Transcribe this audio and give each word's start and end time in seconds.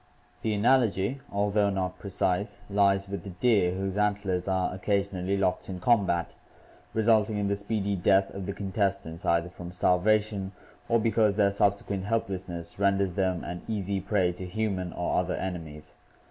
The 0.41 0.55
analogy, 0.55 1.19
although 1.31 1.69
not 1.69 1.99
precise, 1.99 2.59
lies 2.71 3.07
with 3.07 3.23
the 3.23 3.29
deer 3.29 3.75
whose 3.75 3.99
antlers 3.99 4.47
are 4.47 4.73
occasionally 4.73 5.37
locked 5.37 5.69
in 5.69 5.79
combat, 5.79 6.33
resulting 6.95 7.37
in 7.37 7.49
the 7.49 7.55
speedy 7.55 7.95
death 7.95 8.31
of 8.33 8.47
the 8.47 8.53
contestants, 8.53 9.25
either 9.25 9.49
from 9.51 9.71
starvation 9.71 10.53
or 10.89 10.97
be 10.99 11.11
cause 11.11 11.35
their 11.35 11.51
subsequent 11.51 12.05
helplessness 12.05 12.79
renders 12.79 13.13
them 13.13 13.43
an 13.43 13.61
easy 13.67 13.99
prey 14.01 14.31
to 14.31 14.45
human 14.47 14.91
or 14.91 15.19
other 15.19 15.35
enemies. 15.35 15.93